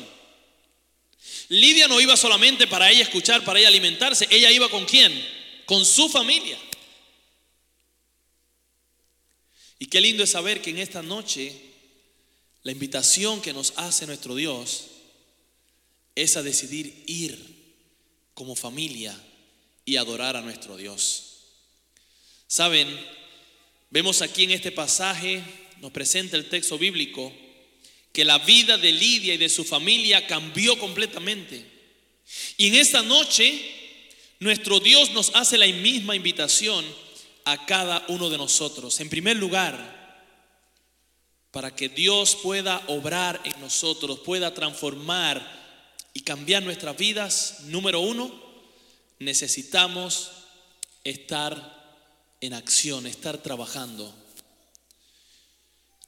Lidia 1.48 1.88
no 1.88 2.02
iba 2.02 2.18
solamente 2.18 2.68
para 2.68 2.92
ella 2.92 3.04
escuchar, 3.04 3.46
para 3.46 3.58
ella 3.58 3.70
alimentarse, 3.70 4.28
ella 4.30 4.52
iba 4.52 4.68
con 4.70 4.84
quién? 4.84 5.14
Con 5.66 5.86
su 5.86 6.10
familia. 6.10 6.58
Y 9.80 9.86
qué 9.86 10.02
lindo 10.02 10.26
es 10.26 10.32
saber 10.32 10.62
que 10.62 10.72
en 10.72 10.80
esta 10.80 11.02
noche 11.02 11.56
la 12.64 12.74
invitación 12.74 13.42
que 13.42 13.54
nos 13.54 13.72
hace 13.78 14.06
nuestro 14.06 14.36
Dios 14.36 14.88
es 16.16 16.36
a 16.36 16.44
decidir 16.44 17.06
ir 17.08 17.40
como 18.34 18.58
familia 18.58 19.18
y 19.86 19.96
adorar 19.96 20.36
a 20.36 20.42
nuestro 20.42 20.76
Dios. 20.76 21.44
Saben, 22.46 22.90
vemos 23.90 24.22
aquí 24.22 24.44
en 24.44 24.52
este 24.52 24.74
pasaje, 24.74 25.42
nos 25.84 25.92
presenta 25.92 26.38
el 26.38 26.48
texto 26.48 26.78
bíblico, 26.78 27.30
que 28.14 28.24
la 28.24 28.38
vida 28.38 28.78
de 28.78 28.94
Lidia 28.94 29.34
y 29.34 29.38
de 29.38 29.50
su 29.50 29.66
familia 29.66 30.26
cambió 30.28 30.80
completamente. 30.80 31.66
Y 32.56 32.68
en 32.68 32.76
esta 32.76 33.02
noche, 33.02 33.60
nuestro 34.40 34.80
Dios 34.80 35.12
nos 35.12 35.36
hace 35.36 35.58
la 35.58 35.68
misma 35.68 36.16
invitación 36.16 36.86
a 37.44 37.66
cada 37.66 38.06
uno 38.08 38.30
de 38.30 38.38
nosotros. 38.38 38.98
En 39.02 39.10
primer 39.10 39.36
lugar, 39.36 40.24
para 41.52 41.76
que 41.76 41.90
Dios 41.90 42.38
pueda 42.42 42.82
obrar 42.88 43.42
en 43.44 43.60
nosotros, 43.60 44.20
pueda 44.20 44.54
transformar 44.54 45.46
y 46.14 46.22
cambiar 46.22 46.64
nuestras 46.64 46.96
vidas, 46.96 47.58
número 47.66 48.00
uno, 48.00 48.34
necesitamos 49.20 50.32
estar 51.04 51.84
en 52.40 52.54
acción, 52.54 53.06
estar 53.06 53.40
trabajando. 53.40 54.23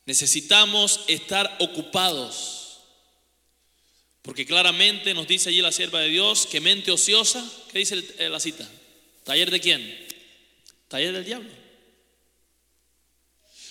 Necesitamos 0.06 1.02
estar 1.08 1.58
ocupados. 1.60 2.80
Porque 4.22 4.46
claramente 4.46 5.14
nos 5.14 5.28
dice 5.28 5.50
allí 5.50 5.62
la 5.62 5.72
sierva 5.72 6.00
de 6.00 6.10
Dios 6.10 6.48
que 6.48 6.60
mente 6.60 6.92
ociosa, 6.92 7.48
¿qué 7.72 7.80
dice 7.80 7.96
la 8.30 8.40
cita? 8.40 8.68
¿Taller 9.24 9.52
de 9.52 9.60
quién? 9.60 10.06
taller 10.88 11.14
del 11.14 11.26
diablo. 11.26 11.50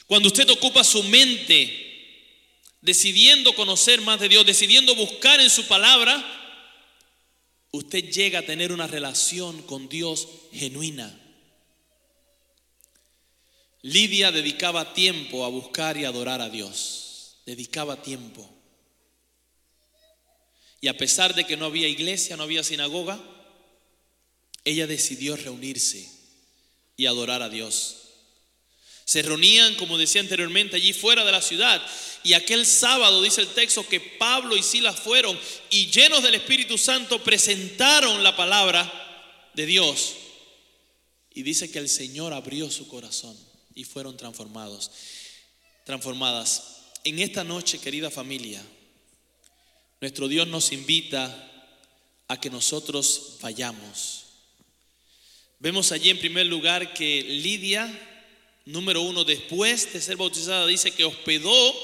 Cuando 0.06 0.28
usted 0.28 0.48
ocupa 0.50 0.84
su 0.84 1.02
mente 1.04 1.80
decidiendo 2.80 3.54
conocer 3.54 4.00
más 4.02 4.20
de 4.20 4.28
Dios, 4.28 4.44
decidiendo 4.44 4.94
buscar 4.94 5.40
en 5.40 5.48
su 5.48 5.64
palabra, 5.66 6.22
usted 7.70 8.10
llega 8.10 8.40
a 8.40 8.46
tener 8.46 8.72
una 8.72 8.86
relación 8.86 9.62
con 9.62 9.88
Dios 9.88 10.28
genuina. 10.52 11.18
Lidia 13.84 14.32
dedicaba 14.32 14.94
tiempo 14.94 15.44
a 15.44 15.48
buscar 15.48 15.98
y 15.98 16.06
adorar 16.06 16.40
a 16.40 16.48
Dios. 16.48 17.36
Dedicaba 17.44 18.00
tiempo. 18.00 18.50
Y 20.80 20.88
a 20.88 20.96
pesar 20.96 21.34
de 21.34 21.44
que 21.44 21.58
no 21.58 21.66
había 21.66 21.86
iglesia, 21.86 22.38
no 22.38 22.44
había 22.44 22.64
sinagoga, 22.64 23.20
ella 24.64 24.86
decidió 24.86 25.36
reunirse 25.36 26.10
y 26.96 27.04
adorar 27.04 27.42
a 27.42 27.50
Dios. 27.50 27.96
Se 29.04 29.20
reunían, 29.20 29.74
como 29.74 29.98
decía 29.98 30.22
anteriormente, 30.22 30.76
allí 30.76 30.94
fuera 30.94 31.22
de 31.22 31.32
la 31.32 31.42
ciudad. 31.42 31.84
Y 32.22 32.32
aquel 32.32 32.64
sábado 32.64 33.20
dice 33.20 33.42
el 33.42 33.48
texto 33.48 33.86
que 33.86 34.00
Pablo 34.00 34.56
y 34.56 34.62
Silas 34.62 34.98
fueron 34.98 35.38
y 35.68 35.90
llenos 35.90 36.22
del 36.22 36.36
Espíritu 36.36 36.78
Santo 36.78 37.22
presentaron 37.22 38.22
la 38.22 38.34
palabra 38.34 39.50
de 39.52 39.66
Dios. 39.66 40.14
Y 41.34 41.42
dice 41.42 41.70
que 41.70 41.80
el 41.80 41.90
Señor 41.90 42.32
abrió 42.32 42.70
su 42.70 42.88
corazón 42.88 43.36
y 43.74 43.84
fueron 43.84 44.16
transformados, 44.16 44.90
transformadas. 45.84 46.92
En 47.04 47.18
esta 47.18 47.44
noche, 47.44 47.78
querida 47.78 48.10
familia, 48.10 48.62
nuestro 50.00 50.28
Dios 50.28 50.46
nos 50.48 50.72
invita 50.72 51.50
a 52.28 52.40
que 52.40 52.50
nosotros 52.50 53.38
vayamos. 53.40 54.24
Vemos 55.58 55.92
allí 55.92 56.10
en 56.10 56.18
primer 56.18 56.46
lugar 56.46 56.94
que 56.94 57.22
Lidia, 57.22 57.90
número 58.64 59.02
uno, 59.02 59.24
después 59.24 59.92
de 59.92 60.00
ser 60.00 60.16
bautizada, 60.16 60.66
dice 60.66 60.92
que 60.92 61.04
hospedó 61.04 61.74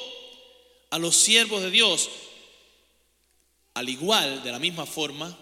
a 0.90 0.99
los 0.99 1.16
siervos 1.16 1.62
de 1.62 1.70
Dios. 1.70 2.11
Al 3.75 3.88
igual, 3.88 4.42
de 4.42 4.52
la 4.52 4.59
misma 4.59 4.87
forma, 4.87 5.38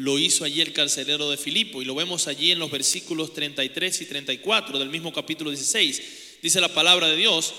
lo 0.00 0.18
hizo 0.18 0.44
allí 0.44 0.62
el 0.62 0.72
carcelero 0.72 1.28
de 1.28 1.36
Filipo 1.36 1.82
y 1.82 1.84
lo 1.84 1.94
vemos 1.94 2.26
allí 2.26 2.50
en 2.50 2.58
los 2.58 2.70
versículos 2.70 3.34
33 3.34 4.00
y 4.00 4.06
34 4.06 4.78
del 4.78 4.88
mismo 4.88 5.12
capítulo 5.12 5.50
16. 5.50 6.38
Dice 6.40 6.58
la 6.62 6.72
palabra 6.72 7.06
de 7.06 7.16
Dios, 7.16 7.52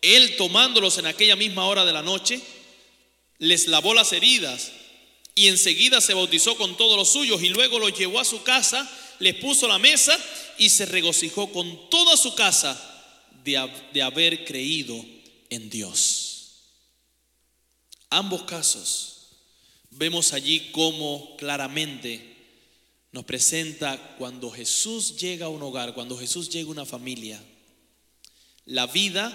él 0.00 0.36
tomándolos 0.36 0.96
en 0.96 1.04
aquella 1.04 1.36
misma 1.36 1.66
hora 1.66 1.84
de 1.84 1.92
la 1.92 2.00
noche, 2.00 2.40
les 3.36 3.66
lavó 3.66 3.92
las 3.92 4.14
heridas 4.14 4.72
y 5.34 5.48
enseguida 5.48 6.00
se 6.00 6.14
bautizó 6.14 6.56
con 6.56 6.78
todos 6.78 6.96
los 6.96 7.10
suyos 7.12 7.42
y 7.42 7.50
luego 7.50 7.78
los 7.78 7.92
llevó 7.92 8.20
a 8.20 8.24
su 8.24 8.42
casa, 8.42 8.90
les 9.18 9.34
puso 9.34 9.68
la 9.68 9.78
mesa 9.78 10.18
y 10.56 10.70
se 10.70 10.86
regocijó 10.86 11.52
con 11.52 11.90
toda 11.90 12.16
su 12.16 12.34
casa 12.34 12.80
de, 13.44 13.70
de 13.92 14.02
haber 14.02 14.46
creído 14.46 15.04
en 15.50 15.68
Dios. 15.68 16.54
Ambos 18.08 18.44
casos 18.44 19.15
vemos 19.96 20.32
allí 20.32 20.70
cómo 20.72 21.36
claramente 21.36 22.36
nos 23.12 23.24
presenta 23.24 24.16
cuando 24.18 24.50
Jesús 24.50 25.16
llega 25.16 25.46
a 25.46 25.50
un 25.50 25.62
hogar, 25.62 25.94
cuando 25.94 26.18
Jesús 26.18 26.50
llega 26.50 26.68
a 26.68 26.72
una 26.72 26.84
familia, 26.84 27.42
la 28.66 28.86
vida 28.86 29.32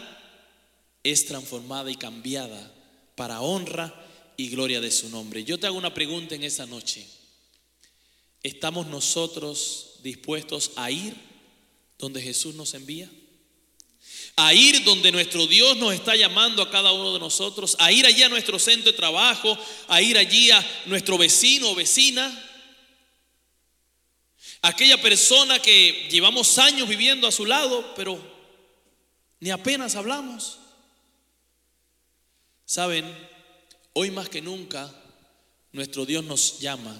es 1.03 1.25
transformada 1.25 1.89
y 1.89 1.95
cambiada 1.95 2.71
para 3.15 3.41
honra 3.41 3.93
y 4.37 4.49
gloria 4.49 4.81
de 4.81 4.91
su 4.91 5.09
nombre. 5.09 5.43
Yo 5.43 5.59
te 5.59 5.67
hago 5.67 5.77
una 5.77 5.93
pregunta 5.93 6.35
en 6.35 6.43
esta 6.43 6.65
noche. 6.65 7.07
¿Estamos 8.43 8.87
nosotros 8.87 9.99
dispuestos 10.03 10.71
a 10.75 10.91
ir 10.91 11.15
donde 11.97 12.21
Jesús 12.21 12.55
nos 12.55 12.73
envía? 12.73 13.09
A 14.35 14.53
ir 14.53 14.83
donde 14.83 15.11
nuestro 15.11 15.47
Dios 15.47 15.77
nos 15.77 15.93
está 15.93 16.15
llamando 16.15 16.61
a 16.61 16.69
cada 16.69 16.91
uno 16.91 17.13
de 17.13 17.19
nosotros, 17.19 17.75
a 17.79 17.91
ir 17.91 18.05
allí 18.05 18.23
a 18.23 18.29
nuestro 18.29 18.59
centro 18.59 18.91
de 18.91 18.97
trabajo, 18.97 19.57
a 19.87 20.01
ir 20.01 20.17
allí 20.17 20.51
a 20.51 20.65
nuestro 20.85 21.17
vecino 21.17 21.69
o 21.69 21.75
vecina, 21.75 22.31
aquella 24.61 25.01
persona 25.01 25.59
que 25.59 26.07
llevamos 26.09 26.57
años 26.57 26.87
viviendo 26.87 27.27
a 27.27 27.31
su 27.31 27.45
lado, 27.45 27.93
pero 27.95 28.19
ni 29.39 29.49
apenas 29.49 29.95
hablamos. 29.95 30.59
Saben, 32.65 33.05
hoy 33.93 34.11
más 34.11 34.29
que 34.29 34.41
nunca 34.41 34.93
nuestro 35.73 36.05
Dios 36.05 36.23
nos 36.23 36.59
llama. 36.59 36.95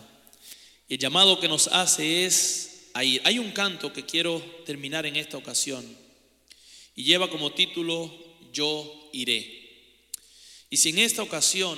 El 0.90 0.98
llamado 0.98 1.40
que 1.40 1.48
nos 1.48 1.68
hace 1.68 2.26
es 2.26 2.90
a 2.94 3.04
ir. 3.04 3.22
Hay 3.24 3.40
un 3.40 3.52
canto 3.52 3.94
que 3.94 4.06
quiero 4.06 4.42
terminar 4.66 5.06
en 5.06 5.16
esta 5.16 5.38
ocasión 5.38 6.01
y 6.96 7.04
lleva 7.04 7.30
como 7.30 7.52
título 7.52 8.12
Yo 8.52 9.10
iré. 9.14 9.62
Y 10.70 10.78
si 10.78 10.90
en 10.90 11.00
esta 11.00 11.24
ocasión 11.24 11.78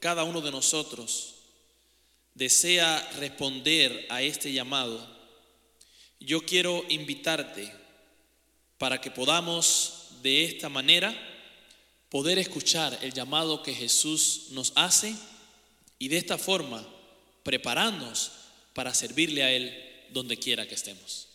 cada 0.00 0.24
uno 0.24 0.40
de 0.40 0.50
nosotros 0.50 1.34
desea 2.34 3.08
responder 3.18 4.06
a 4.10 4.22
este 4.22 4.52
llamado, 4.52 5.16
yo 6.20 6.42
quiero 6.42 6.84
invitarte 6.88 7.72
para 8.78 9.00
que 9.00 9.10
podamos 9.10 10.08
de 10.22 10.44
esta 10.44 10.68
manera 10.68 11.14
poder 12.08 12.38
escuchar 12.38 12.98
el 13.02 13.12
llamado 13.12 13.62
que 13.62 13.74
Jesús 13.74 14.48
nos 14.50 14.72
hace 14.74 15.14
y 15.98 16.08
de 16.08 16.18
esta 16.18 16.38
forma 16.38 16.86
prepararnos 17.42 18.32
para 18.74 18.94
servirle 18.94 19.42
a 19.42 19.52
Él 19.52 20.06
donde 20.10 20.36
quiera 20.36 20.66
que 20.66 20.74
estemos. 20.74 21.25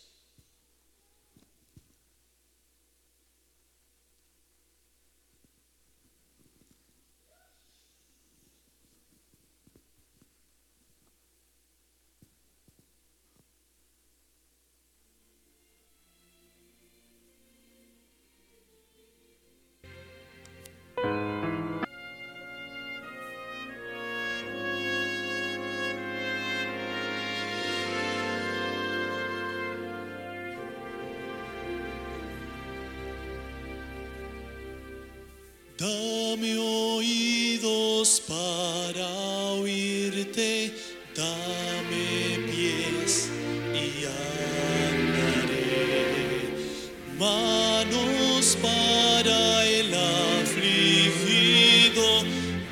Para 48.62 49.66
el 49.66 49.92
afligido, 50.40 52.06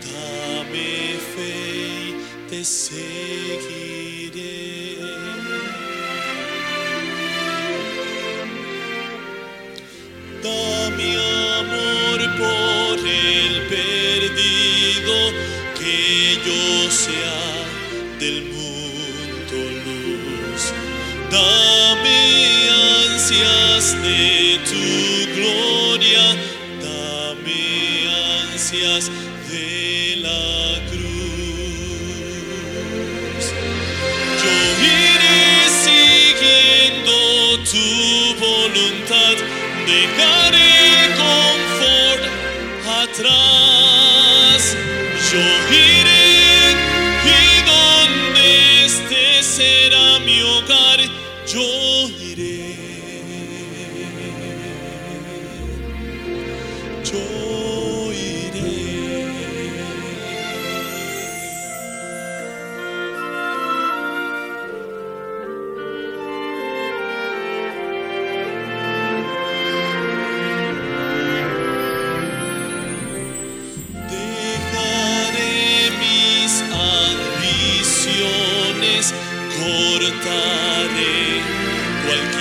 dame 0.06 1.18
fe 1.34 1.54
y 2.06 2.14
te 2.48 2.60
seguiré. 2.64 3.79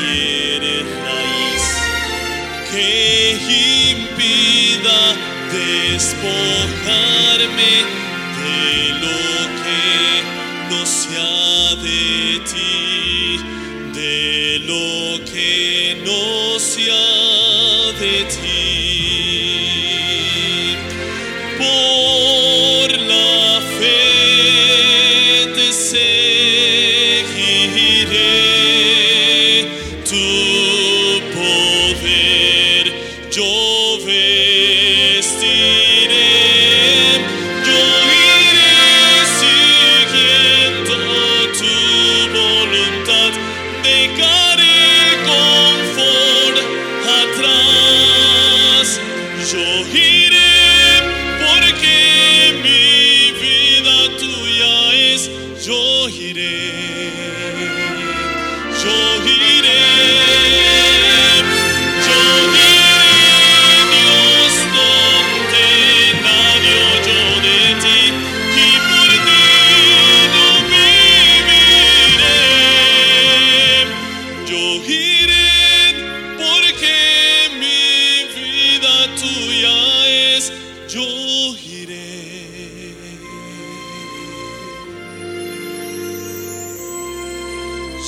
Cualquier 0.10 0.86
raíz 1.04 1.65
que 2.72 3.34
impida 3.91 5.15
despojarme 5.52 6.59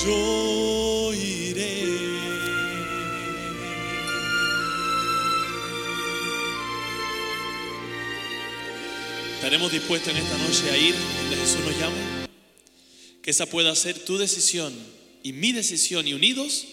Yo 0.03 1.13
iré. 1.13 1.83
¿Estaremos 9.35 9.71
dispuestos 9.71 10.09
en 10.09 10.17
esta 10.17 10.37
noche 10.39 10.71
a 10.71 10.77
ir 10.77 10.95
donde 10.95 11.35
Jesús 11.35 11.59
nos 11.59 11.77
llama? 11.77 12.27
Que 13.21 13.29
esa 13.29 13.45
pueda 13.45 13.75
ser 13.75 13.99
tu 13.99 14.17
decisión 14.17 14.73
y 15.21 15.33
mi 15.33 15.51
decisión 15.51 16.07
y 16.07 16.13
unidos 16.13 16.65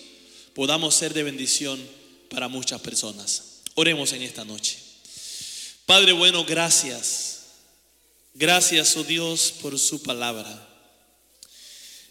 podamos 0.55 0.95
ser 0.95 1.13
de 1.13 1.23
bendición 1.23 1.79
para 2.31 2.49
muchas 2.49 2.81
personas. 2.81 3.63
Oremos 3.75 4.15
en 4.15 4.23
esta 4.23 4.47
noche. 4.47 4.79
Padre 5.85 6.13
bueno, 6.13 6.47
gracias. 6.47 7.41
Gracias, 8.33 8.97
oh 8.97 9.05
Dios, 9.05 9.53
por 9.61 9.79
su 9.79 10.03
palabra. 10.03 10.68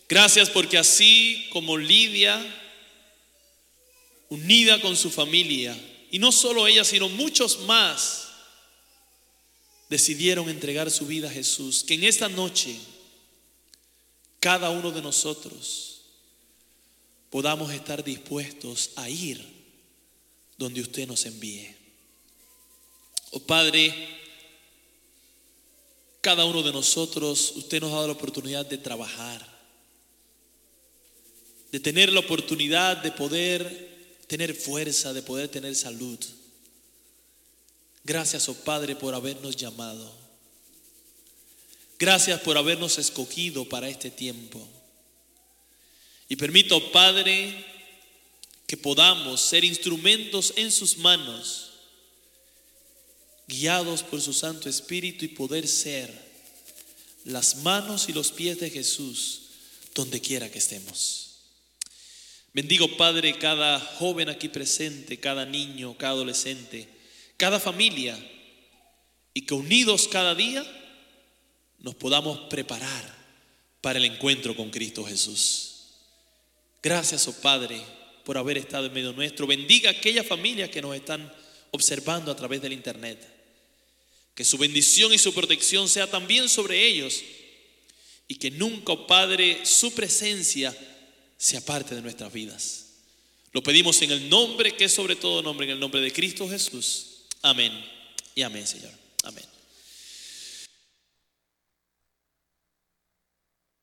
Gracias 0.09 0.49
porque 0.49 0.77
así 0.77 1.47
como 1.51 1.77
Lidia, 1.77 2.39
unida 4.29 4.79
con 4.79 4.95
su 4.95 5.09
familia, 5.09 5.77
y 6.09 6.19
no 6.19 6.31
solo 6.31 6.67
ella, 6.67 6.83
sino 6.83 7.09
muchos 7.09 7.59
más, 7.61 8.29
decidieron 9.89 10.49
entregar 10.49 10.89
su 10.91 11.05
vida 11.05 11.27
a 11.29 11.33
Jesús, 11.33 11.83
que 11.83 11.95
en 11.95 12.03
esta 12.03 12.29
noche 12.29 12.77
cada 14.39 14.69
uno 14.69 14.91
de 14.91 15.01
nosotros 15.01 16.01
podamos 17.29 17.71
estar 17.73 18.03
dispuestos 18.03 18.91
a 18.95 19.09
ir 19.09 19.45
donde 20.57 20.81
usted 20.81 21.07
nos 21.07 21.25
envíe. 21.25 21.75
Oh 23.31 23.39
Padre, 23.39 23.93
cada 26.21 26.45
uno 26.45 26.63
de 26.63 26.71
nosotros, 26.71 27.53
usted 27.55 27.81
nos 27.81 27.91
ha 27.91 27.95
dado 27.95 28.07
la 28.07 28.13
oportunidad 28.13 28.65
de 28.65 28.77
trabajar, 28.77 29.56
de 31.71 31.79
tener 31.79 32.11
la 32.13 32.21
oportunidad 32.21 32.97
de 32.97 33.11
poder 33.11 33.87
tener 34.27 34.53
fuerza, 34.55 35.13
de 35.13 35.21
poder 35.21 35.49
tener 35.49 35.75
salud. 35.75 36.19
Gracias, 38.03 38.47
oh 38.47 38.55
Padre, 38.55 38.95
por 38.95 39.13
habernos 39.13 39.55
llamado. 39.55 40.13
Gracias 41.99 42.39
por 42.41 42.57
habernos 42.57 42.97
escogido 42.99 43.67
para 43.67 43.89
este 43.89 44.11
tiempo. 44.11 44.65
Y 46.29 46.35
permito, 46.35 46.77
oh 46.77 46.91
Padre, 46.91 47.65
que 48.65 48.77
podamos 48.77 49.41
ser 49.41 49.63
instrumentos 49.63 50.53
en 50.57 50.71
sus 50.71 50.97
manos, 50.97 51.71
guiados 53.47 54.03
por 54.03 54.21
su 54.21 54.33
Santo 54.33 54.69
Espíritu 54.69 55.25
y 55.25 55.29
poder 55.29 55.67
ser 55.67 56.27
las 57.23 57.57
manos 57.57 58.07
y 58.09 58.13
los 58.13 58.31
pies 58.31 58.59
de 58.59 58.69
Jesús 58.69 59.41
donde 59.95 60.21
quiera 60.21 60.51
que 60.51 60.59
estemos. 60.59 61.26
Bendigo, 62.57 62.97
Padre, 62.97 63.37
cada 63.37 63.79
joven 63.79 64.29
aquí 64.29 64.49
presente, 64.49 65.19
cada 65.19 65.45
niño, 65.45 65.95
cada 65.95 66.13
adolescente, 66.13 66.89
cada 67.37 67.59
familia, 67.59 68.17
y 69.31 69.41
que 69.41 69.53
unidos 69.53 70.07
cada 70.07 70.33
día 70.33 70.65
nos 71.77 71.93
podamos 71.93 72.49
preparar 72.49 73.15
para 73.79 73.99
el 73.99 74.05
encuentro 74.05 74.55
con 74.55 74.71
Cristo 74.71 75.05
Jesús. 75.05 75.83
Gracias, 76.81 77.27
oh 77.27 77.41
Padre, 77.41 77.79
por 78.25 78.39
haber 78.39 78.57
estado 78.57 78.87
en 78.87 78.93
medio 78.93 79.13
nuestro. 79.13 79.45
Bendiga 79.45 79.91
a 79.91 79.93
aquellas 79.93 80.25
familias 80.25 80.71
que 80.71 80.81
nos 80.81 80.95
están 80.95 81.31
observando 81.69 82.31
a 82.31 82.35
través 82.35 82.59
del 82.59 82.73
Internet. 82.73 83.19
Que 84.33 84.43
su 84.43 84.57
bendición 84.57 85.13
y 85.13 85.19
su 85.19 85.31
protección 85.31 85.87
sea 85.87 86.09
también 86.09 86.49
sobre 86.49 86.83
ellos. 86.87 87.21
Y 88.27 88.33
que 88.33 88.49
nunca, 88.49 88.93
oh 88.93 89.05
Padre, 89.05 89.63
su 89.63 89.93
presencia 89.93 90.75
sea 91.37 91.61
parte 91.61 91.95
de 91.95 92.01
nuestras 92.01 92.31
vidas. 92.33 92.85
Lo 93.53 93.63
pedimos 93.63 94.01
en 94.01 94.11
el 94.11 94.29
nombre 94.29 94.75
que 94.75 94.85
es 94.85 94.93
sobre 94.93 95.15
todo 95.15 95.41
nombre, 95.41 95.65
en 95.65 95.73
el 95.73 95.79
nombre 95.79 96.01
de 96.01 96.11
Cristo 96.11 96.49
Jesús. 96.49 97.23
Amén. 97.41 97.71
Y 98.35 98.41
amén, 98.41 98.67
Señor. 98.67 99.06